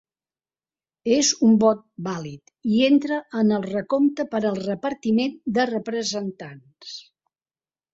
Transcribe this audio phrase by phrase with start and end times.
[1.17, 7.03] És un vot vàlid i entra en el recompte per al repartiment de representants.